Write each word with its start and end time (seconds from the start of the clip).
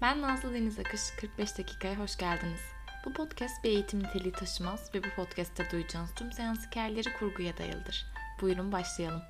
Ben 0.00 0.22
Nazlı 0.22 0.54
Deniz 0.54 0.78
Akış, 0.78 1.00
45 1.20 1.58
dakikaya 1.58 1.98
hoş 1.98 2.16
geldiniz. 2.16 2.60
Bu 3.06 3.12
podcast 3.12 3.64
bir 3.64 3.70
eğitim 3.70 4.02
niteliği 4.02 4.32
taşımaz 4.32 4.90
ve 4.94 5.02
bu 5.04 5.08
podcast'te 5.16 5.70
duyacağınız 5.72 6.10
tüm 6.14 6.32
seans 6.32 6.66
hikayeleri 6.66 7.08
kurguya 7.18 7.56
dayalıdır. 7.56 8.06
Buyurun 8.40 8.72
başlayalım. 8.72 9.22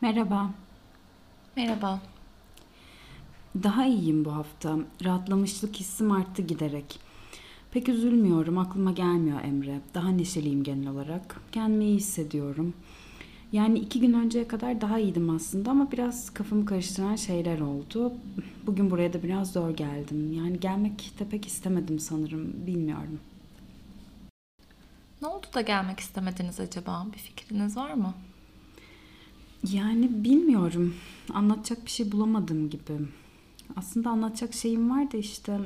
Merhaba. 0.00 0.50
Merhaba. 1.56 2.00
Daha 3.62 3.86
iyiyim 3.86 4.24
bu 4.24 4.36
hafta. 4.36 4.76
Rahatlamışlık 5.04 5.76
hissim 5.76 6.12
arttı 6.12 6.42
giderek. 6.42 7.00
Pek 7.70 7.88
üzülmüyorum, 7.88 8.58
aklıma 8.58 8.92
gelmiyor 8.92 9.44
Emre. 9.44 9.80
Daha 9.94 10.08
neşeliyim 10.08 10.64
genel 10.64 10.88
olarak. 10.88 11.40
Kendimi 11.52 11.84
iyi 11.84 11.96
hissediyorum. 11.96 12.74
Yani 13.52 13.78
iki 13.78 14.00
gün 14.00 14.12
önceye 14.12 14.48
kadar 14.48 14.80
daha 14.80 14.98
iyiydim 14.98 15.30
aslında 15.30 15.70
ama 15.70 15.92
biraz 15.92 16.30
kafamı 16.34 16.66
karıştıran 16.66 17.16
şeyler 17.16 17.60
oldu. 17.60 18.12
Bugün 18.66 18.90
buraya 18.90 19.12
da 19.12 19.22
biraz 19.22 19.52
zor 19.52 19.70
geldim. 19.70 20.32
Yani 20.32 20.60
gelmek 20.60 21.12
de 21.18 21.28
pek 21.28 21.46
istemedim 21.46 21.98
sanırım. 21.98 22.66
Bilmiyorum. 22.66 23.20
Ne 25.22 25.28
oldu 25.28 25.46
da 25.54 25.60
gelmek 25.60 26.00
istemediniz 26.00 26.60
acaba? 26.60 27.06
Bir 27.12 27.18
fikriniz 27.18 27.76
var 27.76 27.94
mı? 27.94 28.14
Yani 29.72 30.24
bilmiyorum. 30.24 30.94
Anlatacak 31.34 31.84
bir 31.84 31.90
şey 31.90 32.12
bulamadım 32.12 32.70
gibi. 32.70 32.98
Aslında 33.76 34.10
anlatacak 34.10 34.54
şeyim 34.54 34.90
var 34.90 35.12
da 35.12 35.16
işte 35.16 35.58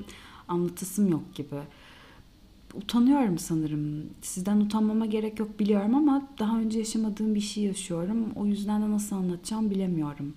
anlatısım 0.49 1.09
yok 1.09 1.35
gibi. 1.35 1.61
Utanıyorum 2.75 3.39
sanırım. 3.39 4.11
Sizden 4.23 4.61
utanmama 4.61 5.07
gerek 5.07 5.41
yok 5.41 5.61
biliyorum 5.61 5.95
ama 5.95 6.29
daha 6.39 6.59
önce 6.59 6.79
yaşamadığım 6.79 7.35
bir 7.35 7.41
şey 7.41 7.65
yaşıyorum. 7.65 8.33
O 8.37 8.47
yüzden 8.47 8.83
de 8.83 8.91
nasıl 8.91 9.17
anlatacağım 9.17 9.71
bilemiyorum. 9.71 10.35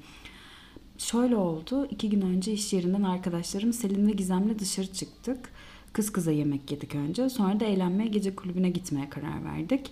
Şöyle 0.97 1.35
oldu. 1.35 1.88
iki 1.91 2.09
gün 2.09 2.21
önce 2.21 2.53
iş 2.53 2.73
yerinden 2.73 3.03
arkadaşlarım 3.03 3.73
Selin 3.73 4.07
ve 4.07 4.11
Gizem'le 4.11 4.59
dışarı 4.59 4.93
çıktık. 4.93 5.49
Kız 5.93 6.11
kıza 6.11 6.31
yemek 6.31 6.71
yedik 6.71 6.95
önce. 6.95 7.30
Sonra 7.30 7.59
da 7.59 7.66
eğlenmeye 7.66 8.09
gece 8.09 8.36
kulübüne 8.36 8.69
gitmeye 8.69 9.09
karar 9.09 9.45
verdik. 9.45 9.91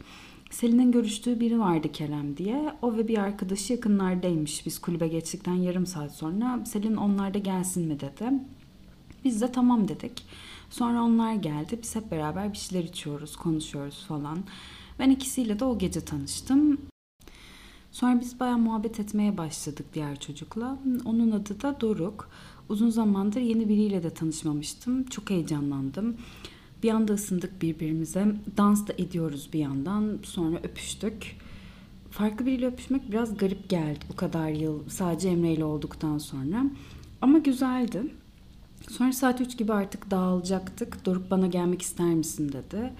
Selin'in 0.49 0.91
görüştüğü 0.91 1.39
biri 1.39 1.59
vardı 1.59 1.91
Kerem 1.91 2.37
diye. 2.37 2.73
O 2.81 2.97
ve 2.97 3.07
bir 3.07 3.17
arkadaşı 3.17 3.73
yakınlardaymış. 3.73 4.65
Biz 4.65 4.79
kulübe 4.79 5.07
geçtikten 5.07 5.53
yarım 5.53 5.85
saat 5.85 6.15
sonra 6.15 6.65
Selin 6.65 6.95
onlar 6.95 7.33
da 7.33 7.37
gelsin 7.37 7.87
mi 7.87 7.99
dedi. 7.99 8.33
Biz 9.25 9.41
de 9.41 9.51
tamam 9.51 9.87
dedik. 9.87 10.23
Sonra 10.71 11.03
onlar 11.03 11.33
geldi. 11.33 11.79
Biz 11.81 11.95
hep 11.95 12.11
beraber 12.11 12.53
bir 12.53 12.57
şeyler 12.57 12.83
içiyoruz, 12.83 13.35
konuşuyoruz 13.35 14.05
falan. 14.07 14.39
Ben 14.99 15.09
ikisiyle 15.09 15.59
de 15.59 15.65
o 15.65 15.77
gece 15.77 16.01
tanıştım. 16.01 16.77
Sonra 17.91 18.21
biz 18.21 18.39
bayağı 18.39 18.57
muhabbet 18.57 18.99
etmeye 18.99 19.37
başladık 19.37 19.85
diğer 19.93 20.19
çocukla. 20.19 20.79
Onun 21.05 21.31
adı 21.31 21.61
da 21.61 21.81
Doruk. 21.81 22.29
Uzun 22.69 22.89
zamandır 22.89 23.41
yeni 23.41 23.69
biriyle 23.69 24.03
de 24.03 24.09
tanışmamıştım. 24.09 25.03
Çok 25.03 25.29
heyecanlandım. 25.29 26.17
Bir 26.83 26.89
anda 26.89 27.13
ısındık 27.13 27.61
birbirimize. 27.61 28.35
Dans 28.57 28.87
da 28.87 28.93
ediyoruz 28.97 29.49
bir 29.53 29.59
yandan. 29.59 30.19
Sonra 30.23 30.57
öpüştük. 30.57 31.37
Farklı 32.11 32.45
biriyle 32.45 32.67
öpüşmek 32.67 33.11
biraz 33.11 33.37
garip 33.37 33.69
geldi 33.69 33.99
bu 34.09 34.15
kadar 34.15 34.49
yıl 34.49 34.89
sadece 34.89 35.29
Emre 35.29 35.53
ile 35.53 35.65
olduktan 35.65 36.17
sonra. 36.17 36.65
Ama 37.21 37.37
güzeldi. 37.37 38.03
Sonra 38.91 39.13
saat 39.13 39.41
3 39.41 39.57
gibi 39.57 39.73
artık 39.73 40.11
dağılacaktık. 40.11 41.05
Doruk 41.05 41.31
bana 41.31 41.47
gelmek 41.47 41.81
ister 41.81 42.13
misin 42.13 42.51
dedi. 42.51 42.93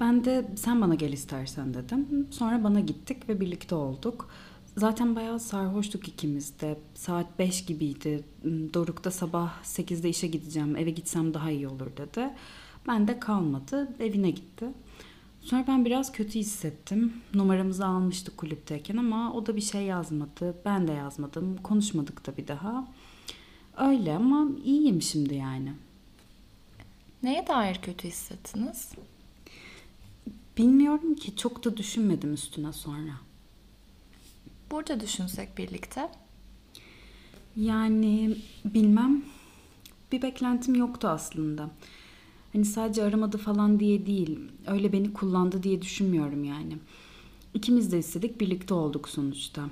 Ben 0.00 0.24
de 0.24 0.50
sen 0.56 0.80
bana 0.80 0.94
gel 0.94 1.12
istersen 1.12 1.74
dedim. 1.74 2.26
Sonra 2.30 2.64
bana 2.64 2.80
gittik 2.80 3.28
ve 3.28 3.40
birlikte 3.40 3.74
olduk. 3.74 4.30
Zaten 4.76 5.16
bayağı 5.16 5.40
sarhoştuk 5.40 6.08
ikimiz 6.08 6.60
de. 6.60 6.78
Saat 6.94 7.38
5 7.38 7.64
gibiydi. 7.66 8.24
Doruk 8.74 9.04
da 9.04 9.10
sabah 9.10 9.62
8'de 9.64 10.08
işe 10.08 10.26
gideceğim. 10.26 10.76
Eve 10.76 10.90
gitsem 10.90 11.34
daha 11.34 11.50
iyi 11.50 11.68
olur 11.68 11.96
dedi. 11.96 12.30
Ben 12.88 13.08
de 13.08 13.20
kalmadı. 13.20 13.88
Evine 14.00 14.30
gitti. 14.30 14.66
Sonra 15.40 15.64
ben 15.68 15.84
biraz 15.84 16.12
kötü 16.12 16.38
hissettim. 16.38 17.12
Numaramızı 17.34 17.86
almıştık 17.86 18.36
kulüpteyken 18.36 18.96
ama 18.96 19.32
o 19.32 19.46
da 19.46 19.56
bir 19.56 19.60
şey 19.60 19.82
yazmadı. 19.82 20.54
Ben 20.64 20.88
de 20.88 20.92
yazmadım. 20.92 21.56
Konuşmadık 21.62 22.26
da 22.26 22.36
bir 22.36 22.48
daha. 22.48 22.88
Öyle 23.76 24.14
ama 24.14 24.48
iyiyim 24.64 25.02
şimdi 25.02 25.34
yani. 25.34 25.72
Neye 27.22 27.46
dair 27.46 27.74
kötü 27.82 28.08
hissettiniz? 28.08 28.90
Bilmiyorum 30.58 31.14
ki 31.14 31.36
çok 31.36 31.64
da 31.64 31.76
düşünmedim 31.76 32.34
üstüne 32.34 32.72
sonra. 32.72 33.12
Burada 34.70 35.00
düşünsek 35.00 35.58
birlikte. 35.58 36.08
Yani 37.56 38.36
bilmem. 38.64 39.22
Bir 40.12 40.22
beklentim 40.22 40.74
yoktu 40.74 41.08
aslında. 41.08 41.70
Hani 42.52 42.64
sadece 42.64 43.02
aramadı 43.02 43.38
falan 43.38 43.80
diye 43.80 44.06
değil. 44.06 44.38
Öyle 44.66 44.92
beni 44.92 45.12
kullandı 45.12 45.62
diye 45.62 45.82
düşünmüyorum 45.82 46.44
yani. 46.44 46.78
İkimiz 47.54 47.92
de 47.92 47.98
istedik 47.98 48.40
birlikte 48.40 48.74
olduk 48.74 49.08
sonuçta. 49.08 49.62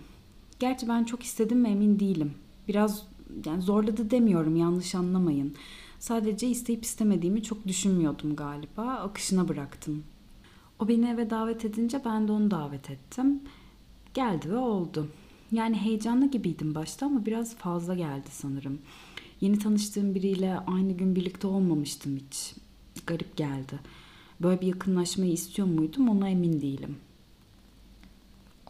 Gerçi 0.58 0.88
ben 0.88 1.04
çok 1.04 1.22
istedim 1.22 1.58
mi 1.58 1.68
emin 1.68 2.00
değilim. 2.00 2.34
Biraz 2.68 3.02
yani 3.46 3.62
zorladı 3.62 4.10
demiyorum 4.10 4.56
yanlış 4.56 4.94
anlamayın. 4.94 5.54
Sadece 5.98 6.48
isteyip 6.48 6.84
istemediğimi 6.84 7.42
çok 7.42 7.66
düşünmüyordum 7.66 8.36
galiba. 8.36 8.82
Akışına 8.82 9.48
bıraktım. 9.48 10.04
O 10.78 10.88
beni 10.88 11.10
eve 11.10 11.30
davet 11.30 11.64
edince 11.64 12.00
ben 12.04 12.28
de 12.28 12.32
onu 12.32 12.50
davet 12.50 12.90
ettim. 12.90 13.40
Geldi 14.14 14.50
ve 14.50 14.56
oldu. 14.56 15.08
Yani 15.52 15.76
heyecanlı 15.76 16.30
gibiydim 16.30 16.74
başta 16.74 17.06
ama 17.06 17.26
biraz 17.26 17.56
fazla 17.56 17.94
geldi 17.94 18.28
sanırım. 18.30 18.78
Yeni 19.40 19.58
tanıştığım 19.58 20.14
biriyle 20.14 20.58
aynı 20.66 20.92
gün 20.92 21.16
birlikte 21.16 21.46
olmamıştım 21.46 22.16
hiç. 22.16 22.54
Garip 23.06 23.36
geldi. 23.36 23.80
Böyle 24.40 24.60
bir 24.60 24.66
yakınlaşmayı 24.66 25.32
istiyor 25.32 25.68
muydum 25.68 26.08
ona 26.08 26.28
emin 26.28 26.60
değilim. 26.60 26.96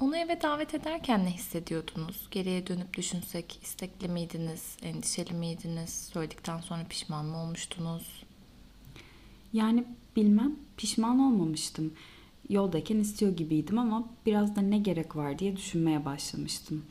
Onu 0.00 0.16
eve 0.16 0.42
davet 0.42 0.74
ederken 0.74 1.24
ne 1.24 1.30
hissediyordunuz? 1.30 2.28
Geriye 2.30 2.66
dönüp 2.66 2.96
düşünsek 2.96 3.58
istekli 3.62 4.08
miydiniz, 4.08 4.76
endişeli 4.82 5.34
miydiniz? 5.34 6.10
Söyledikten 6.12 6.60
sonra 6.60 6.84
pişman 6.88 7.24
mı 7.24 7.42
olmuştunuz? 7.42 8.22
Yani 9.52 9.84
bilmem 10.16 10.56
pişman 10.76 11.18
olmamıştım. 11.18 11.92
Yoldayken 12.48 12.96
istiyor 12.96 13.36
gibiydim 13.36 13.78
ama 13.78 14.08
biraz 14.26 14.56
da 14.56 14.60
ne 14.60 14.78
gerek 14.78 15.16
var 15.16 15.38
diye 15.38 15.56
düşünmeye 15.56 16.04
başlamıştım. 16.04 16.84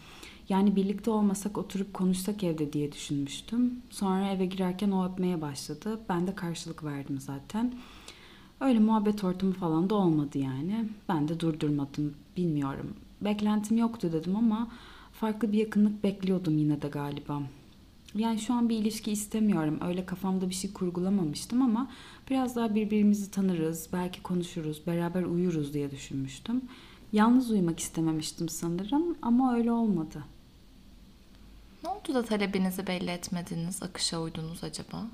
Yani 0.49 0.75
birlikte 0.75 1.11
olmasak 1.11 1.57
oturup 1.57 1.93
konuşsak 1.93 2.43
evde 2.43 2.73
diye 2.73 2.91
düşünmüştüm. 2.91 3.81
Sonra 3.89 4.31
eve 4.31 4.45
girerken 4.45 4.91
o 4.91 5.11
öpmeye 5.11 5.41
başladı. 5.41 5.99
Ben 6.09 6.27
de 6.27 6.35
karşılık 6.35 6.83
verdim 6.83 7.19
zaten. 7.19 7.73
Öyle 8.59 8.79
muhabbet 8.79 9.23
ortamı 9.23 9.53
falan 9.53 9.89
da 9.89 9.95
olmadı 9.95 10.37
yani. 10.37 10.85
Ben 11.09 11.27
de 11.27 11.39
durdurmadım. 11.39 12.13
Bilmiyorum. 12.37 12.93
Beklentim 13.21 13.77
yoktu 13.77 14.09
dedim 14.13 14.35
ama 14.35 14.71
farklı 15.11 15.51
bir 15.51 15.57
yakınlık 15.57 16.03
bekliyordum 16.03 16.57
yine 16.57 16.81
de 16.81 16.87
galiba. 16.87 17.41
Yani 18.15 18.39
şu 18.39 18.53
an 18.53 18.69
bir 18.69 18.77
ilişki 18.77 19.11
istemiyorum. 19.11 19.79
Öyle 19.87 20.05
kafamda 20.05 20.49
bir 20.49 20.53
şey 20.53 20.73
kurgulamamıştım 20.73 21.61
ama 21.61 21.91
biraz 22.29 22.55
daha 22.55 22.75
birbirimizi 22.75 23.31
tanırız, 23.31 23.89
belki 23.93 24.23
konuşuruz, 24.23 24.87
beraber 24.87 25.23
uyuruz 25.23 25.73
diye 25.73 25.91
düşünmüştüm. 25.91 26.61
Yalnız 27.13 27.51
uyumak 27.51 27.79
istememiştim 27.79 28.49
sanırım 28.49 29.15
ama 29.21 29.55
öyle 29.55 29.71
olmadı. 29.71 30.23
Ne 31.83 31.89
oldu 31.89 32.13
da 32.13 32.25
talebinizi 32.25 32.87
belli 32.87 33.09
etmediniz, 33.09 33.83
akışa 33.83 34.21
uydunuz 34.21 34.63
acaba? 34.63 35.07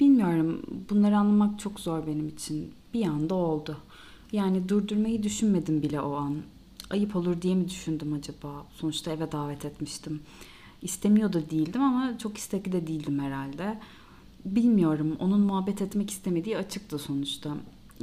Bilmiyorum. 0.00 0.62
Bunları 0.90 1.16
anlamak 1.16 1.60
çok 1.60 1.80
zor 1.80 2.06
benim 2.06 2.28
için. 2.28 2.72
Bir 2.94 3.06
anda 3.06 3.34
oldu. 3.34 3.76
Yani 4.32 4.68
durdurmayı 4.68 5.22
düşünmedim 5.22 5.82
bile 5.82 6.00
o 6.00 6.14
an. 6.14 6.36
Ayıp 6.90 7.16
olur 7.16 7.42
diye 7.42 7.54
mi 7.54 7.68
düşündüm 7.68 8.12
acaba? 8.12 8.66
Sonuçta 8.70 9.12
eve 9.12 9.32
davet 9.32 9.64
etmiştim. 9.64 10.22
İstemiyor 10.82 11.32
da 11.32 11.50
değildim 11.50 11.82
ama 11.82 12.18
çok 12.18 12.38
istekli 12.38 12.72
de 12.72 12.86
değildim 12.86 13.18
herhalde. 13.18 13.78
Bilmiyorum. 14.44 15.16
Onun 15.20 15.40
muhabbet 15.40 15.82
etmek 15.82 16.10
istemediği 16.10 16.58
açıktı 16.58 16.98
sonuçta. 16.98 17.56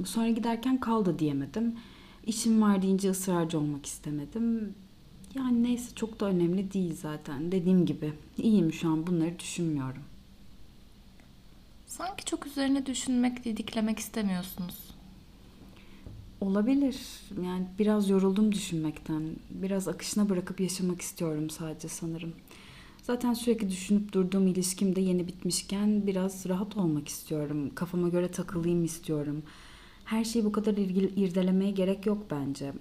Sonra 0.05 0.29
giderken 0.29 0.79
kal 0.79 1.05
da 1.05 1.19
diyemedim. 1.19 1.75
İşim 2.25 2.61
var 2.61 2.81
deyince 2.81 3.09
ısrarcı 3.09 3.59
olmak 3.59 3.85
istemedim. 3.85 4.75
Yani 5.35 5.63
neyse 5.63 5.95
çok 5.95 6.19
da 6.19 6.25
önemli 6.25 6.73
değil 6.73 6.95
zaten. 7.01 7.51
Dediğim 7.51 7.85
gibi 7.85 8.13
iyiyim 8.37 8.73
şu 8.73 8.89
an 8.89 9.07
bunları 9.07 9.39
düşünmüyorum. 9.39 10.01
Sanki 11.87 12.25
çok 12.25 12.47
üzerine 12.47 12.85
düşünmek, 12.85 13.45
didiklemek 13.45 13.99
istemiyorsunuz. 13.99 14.92
Olabilir. 16.43 16.99
Yani 17.43 17.65
biraz 17.79 18.09
yoruldum 18.09 18.51
düşünmekten. 18.51 19.23
Biraz 19.49 19.87
akışına 19.87 20.29
bırakıp 20.29 20.59
yaşamak 20.59 21.01
istiyorum 21.01 21.49
sadece 21.49 21.87
sanırım. 21.87 22.33
Zaten 23.03 23.33
sürekli 23.33 23.69
düşünüp 23.69 24.13
durduğum 24.13 24.47
ilişkim 24.47 24.95
de 24.95 25.01
yeni 25.01 25.27
bitmişken 25.27 26.07
biraz 26.07 26.49
rahat 26.49 26.77
olmak 26.77 27.07
istiyorum. 27.07 27.71
Kafama 27.75 28.09
göre 28.09 28.31
takılayım 28.31 28.83
istiyorum. 28.83 29.43
Her 30.05 30.23
şeyi 30.23 30.45
bu 30.45 30.51
kadar 30.51 30.73
irdelemeye 31.17 31.71
gerek 31.71 32.05
yok 32.05 32.25
bence. 32.31 32.73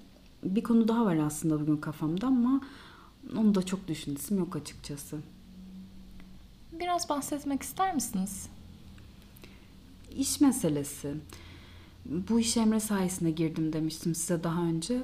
Bir 0.45 0.63
konu 0.63 0.89
daha 0.89 1.05
var 1.05 1.17
aslında 1.17 1.61
bugün 1.61 1.77
kafamda 1.77 2.27
ama 2.27 2.61
onu 3.37 3.55
da 3.55 3.67
çok 3.67 3.89
düşünesim 3.89 4.39
yok 4.39 4.57
açıkçası. 4.57 5.19
Biraz 6.73 7.09
bahsetmek 7.09 7.63
ister 7.63 7.95
misiniz? 7.95 8.49
İş 10.19 10.41
meselesi. 10.41 11.15
Bu 12.07 12.41
iş 12.41 12.57
Emre 12.57 12.81
sayesinde 12.81 13.31
girdim 13.31 13.73
demiştim 13.73 14.15
size 14.15 14.45
daha 14.45 14.63
önce. 14.63 15.03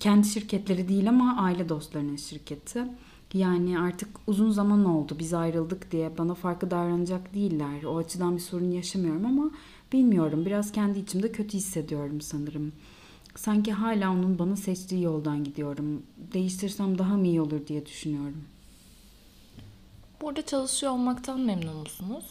Kendi 0.00 0.26
şirketleri 0.28 0.88
değil 0.88 1.08
ama 1.08 1.42
aile 1.42 1.68
dostlarının 1.68 2.16
şirketi. 2.16 2.84
Yani 3.34 3.78
artık 3.78 4.08
uzun 4.26 4.50
zaman 4.50 4.84
oldu 4.84 5.16
biz 5.18 5.34
ayrıldık 5.34 5.92
diye 5.92 6.18
bana 6.18 6.34
farklı 6.34 6.70
davranacak 6.70 7.34
değiller. 7.34 7.84
O 7.84 7.96
açıdan 7.96 8.36
bir 8.36 8.40
sorun 8.40 8.70
yaşamıyorum 8.70 9.26
ama 9.26 9.50
bilmiyorum 9.92 10.46
biraz 10.46 10.72
kendi 10.72 10.98
içimde 10.98 11.32
kötü 11.32 11.56
hissediyorum 11.56 12.20
sanırım. 12.20 12.72
Sanki 13.36 13.72
hala 13.72 14.10
onun 14.10 14.38
bana 14.38 14.56
seçtiği 14.56 15.02
yoldan 15.02 15.44
gidiyorum. 15.44 16.02
Değiştirsem 16.32 16.98
daha 16.98 17.16
mı 17.16 17.26
iyi 17.26 17.40
olur 17.40 17.66
diye 17.66 17.86
düşünüyorum. 17.86 18.44
Burada 20.20 20.46
çalışıyor 20.46 20.92
olmaktan 20.92 21.40
memnun 21.40 21.76
musunuz? 21.76 22.24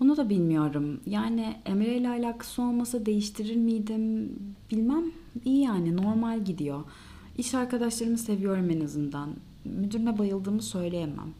Onu 0.00 0.16
da 0.16 0.28
bilmiyorum. 0.28 1.00
Yani 1.06 1.56
Emre 1.66 1.96
ile 1.96 2.08
alakası 2.08 2.62
olmasa 2.62 3.06
değiştirir 3.06 3.56
miydim 3.56 4.32
bilmem. 4.70 5.04
İyi 5.44 5.62
yani 5.62 5.96
normal 5.96 6.44
gidiyor. 6.44 6.84
İş 7.38 7.54
arkadaşlarımı 7.54 8.18
seviyorum 8.18 8.70
en 8.70 8.80
azından. 8.80 9.30
Müdürüne 9.64 10.18
bayıldığımı 10.18 10.62
söyleyemem. 10.62 11.34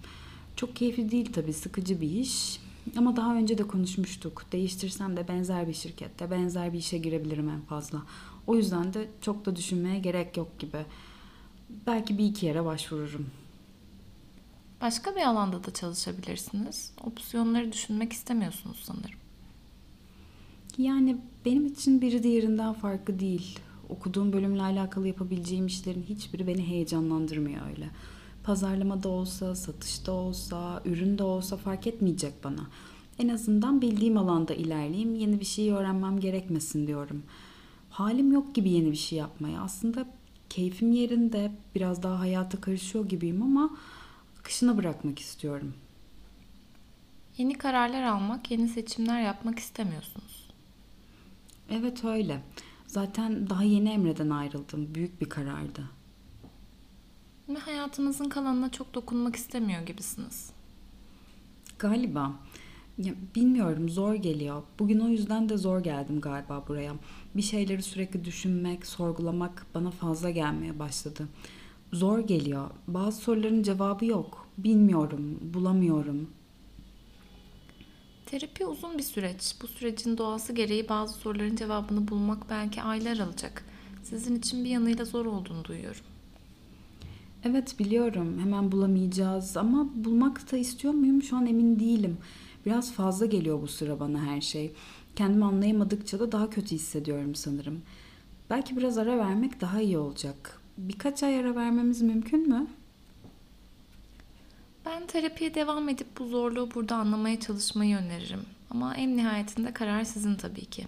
Çok 0.56 0.76
keyifli 0.76 1.10
değil 1.10 1.32
tabii 1.32 1.52
sıkıcı 1.52 2.00
bir 2.00 2.10
iş. 2.10 2.60
Ama 2.96 3.16
daha 3.16 3.36
önce 3.36 3.58
de 3.58 3.62
konuşmuştuk. 3.62 4.44
Değiştirsem 4.52 5.16
de 5.16 5.28
benzer 5.28 5.68
bir 5.68 5.72
şirkette, 5.72 6.30
benzer 6.30 6.72
bir 6.72 6.78
işe 6.78 6.98
girebilirim 6.98 7.48
en 7.48 7.60
fazla. 7.60 8.02
O 8.46 8.56
yüzden 8.56 8.94
de 8.94 9.08
çok 9.20 9.46
da 9.46 9.56
düşünmeye 9.56 9.98
gerek 9.98 10.36
yok 10.36 10.58
gibi. 10.58 10.78
Belki 11.86 12.18
bir 12.18 12.24
iki 12.24 12.46
yere 12.46 12.64
başvururum. 12.64 13.26
Başka 14.80 15.16
bir 15.16 15.20
alanda 15.20 15.64
da 15.64 15.70
çalışabilirsiniz. 15.70 16.92
Opsiyonları 17.04 17.72
düşünmek 17.72 18.12
istemiyorsunuz 18.12 18.82
sanırım. 18.84 19.18
Yani 20.78 21.16
benim 21.44 21.66
için 21.66 22.00
biri 22.00 22.22
diğerinden 22.22 22.72
farklı 22.72 23.18
değil. 23.20 23.58
Okuduğum 23.88 24.32
bölümle 24.32 24.62
alakalı 24.62 25.08
yapabileceğim 25.08 25.66
işlerin 25.66 26.02
hiçbiri 26.02 26.46
beni 26.46 26.68
heyecanlandırmıyor 26.68 27.66
öyle. 27.70 27.90
Pazarlamada 28.44 29.08
olsa, 29.08 29.54
satışta 29.54 30.12
olsa, 30.12 30.82
üründe 30.84 31.22
olsa 31.22 31.56
fark 31.56 31.86
etmeyecek 31.86 32.44
bana. 32.44 32.66
En 33.18 33.28
azından 33.28 33.80
bildiğim 33.82 34.18
alanda 34.18 34.54
ilerleyeyim, 34.54 35.14
yeni 35.14 35.40
bir 35.40 35.44
şey 35.44 35.70
öğrenmem 35.70 36.20
gerekmesin 36.20 36.86
diyorum. 36.86 37.22
Halim 37.90 38.32
yok 38.32 38.54
gibi 38.54 38.70
yeni 38.70 38.90
bir 38.90 38.96
şey 38.96 39.18
yapmaya. 39.18 39.60
Aslında 39.60 40.06
keyfim 40.50 40.92
yerinde, 40.92 41.52
biraz 41.74 42.02
daha 42.02 42.20
hayata 42.20 42.60
karışıyor 42.60 43.08
gibiyim 43.08 43.42
ama 43.42 43.70
akışına 44.48 44.76
bırakmak 44.76 45.18
istiyorum. 45.18 45.74
Yeni 47.36 47.58
kararlar 47.58 48.02
almak, 48.02 48.50
yeni 48.50 48.68
seçimler 48.68 49.22
yapmak 49.22 49.58
istemiyorsunuz. 49.58 50.48
Evet 51.70 52.04
öyle. 52.04 52.42
Zaten 52.86 53.50
daha 53.50 53.62
yeni 53.62 53.90
Emre'den 53.90 54.30
ayrıldım. 54.30 54.94
Büyük 54.94 55.20
bir 55.20 55.28
karardı. 55.28 55.82
Ve 57.48 57.58
hayatınızın 57.58 58.28
kalanına 58.28 58.70
çok 58.70 58.94
dokunmak 58.94 59.36
istemiyor 59.36 59.82
gibisiniz. 59.82 60.50
Galiba. 61.78 62.32
Ya, 62.98 63.14
bilmiyorum 63.34 63.88
zor 63.88 64.14
geliyor. 64.14 64.62
Bugün 64.78 65.00
o 65.00 65.08
yüzden 65.08 65.48
de 65.48 65.56
zor 65.56 65.80
geldim 65.80 66.20
galiba 66.20 66.64
buraya. 66.68 66.92
Bir 67.36 67.42
şeyleri 67.42 67.82
sürekli 67.82 68.24
düşünmek, 68.24 68.86
sorgulamak 68.86 69.66
bana 69.74 69.90
fazla 69.90 70.30
gelmeye 70.30 70.78
başladı. 70.78 71.28
Zor 71.92 72.18
geliyor. 72.18 72.70
Bazı 72.88 73.20
soruların 73.20 73.62
cevabı 73.62 74.04
yok. 74.04 74.48
Bilmiyorum, 74.58 75.38
bulamıyorum. 75.54 76.30
Terapi 78.26 78.66
uzun 78.66 78.98
bir 78.98 79.02
süreç. 79.02 79.54
Bu 79.62 79.66
sürecin 79.66 80.18
doğası 80.18 80.52
gereği 80.52 80.88
bazı 80.88 81.14
soruların 81.14 81.56
cevabını 81.56 82.08
bulmak 82.08 82.50
belki 82.50 82.82
aylar 82.82 83.18
alacak. 83.18 83.64
Sizin 84.02 84.36
için 84.36 84.64
bir 84.64 84.70
yanıyla 84.70 85.04
zor 85.04 85.26
olduğunu 85.26 85.64
duyuyorum. 85.64 86.00
Evet 87.44 87.78
biliyorum 87.78 88.38
hemen 88.40 88.72
bulamayacağız 88.72 89.56
ama 89.56 89.88
bulmak 89.94 90.52
da 90.52 90.56
istiyor 90.56 90.94
muyum 90.94 91.22
şu 91.22 91.36
an 91.36 91.46
emin 91.46 91.78
değilim. 91.80 92.18
Biraz 92.66 92.92
fazla 92.92 93.26
geliyor 93.26 93.62
bu 93.62 93.66
sıra 93.68 94.00
bana 94.00 94.22
her 94.22 94.40
şey. 94.40 94.72
Kendimi 95.16 95.44
anlayamadıkça 95.44 96.20
da 96.20 96.32
daha 96.32 96.50
kötü 96.50 96.74
hissediyorum 96.74 97.34
sanırım. 97.34 97.82
Belki 98.50 98.76
biraz 98.76 98.98
ara 98.98 99.18
vermek 99.18 99.60
daha 99.60 99.80
iyi 99.80 99.98
olacak. 99.98 100.57
Birkaç 100.78 101.22
ay 101.22 101.40
ara 101.40 101.54
vermemiz 101.54 102.02
mümkün 102.02 102.48
mü? 102.48 102.66
Ben 104.86 105.06
terapiye 105.06 105.54
devam 105.54 105.88
edip 105.88 106.06
bu 106.18 106.26
zorluğu 106.26 106.70
burada 106.74 106.96
anlamaya 106.96 107.40
çalışmayı 107.40 107.96
öneririm. 107.96 108.40
Ama 108.70 108.94
en 108.94 109.16
nihayetinde 109.16 109.72
karar 109.72 110.04
sizin 110.04 110.34
tabii 110.34 110.64
ki. 110.64 110.86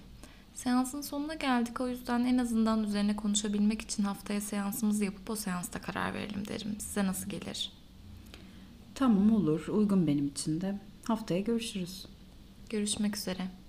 Seansın 0.54 1.00
sonuna 1.00 1.34
geldik 1.34 1.80
o 1.80 1.88
yüzden 1.88 2.24
en 2.24 2.38
azından 2.38 2.84
üzerine 2.84 3.16
konuşabilmek 3.16 3.82
için 3.82 4.02
haftaya 4.02 4.40
seansımızı 4.40 5.04
yapıp 5.04 5.30
o 5.30 5.36
seansta 5.36 5.80
karar 5.80 6.14
verelim 6.14 6.48
derim. 6.48 6.76
Size 6.78 7.06
nasıl 7.06 7.30
gelir? 7.30 7.72
Tamam 8.94 9.32
olur 9.32 9.68
uygun 9.68 10.06
benim 10.06 10.26
için 10.26 10.60
de. 10.60 10.78
Haftaya 11.04 11.40
görüşürüz. 11.40 12.06
Görüşmek 12.70 13.16
üzere. 13.16 13.59